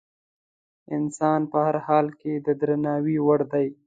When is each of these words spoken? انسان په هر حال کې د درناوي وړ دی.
انسان 0.95 1.41
په 1.51 1.57
هر 1.65 1.75
حال 1.85 2.07
کې 2.19 2.33
د 2.45 2.47
درناوي 2.59 3.17
وړ 3.27 3.39
دی. 3.51 3.67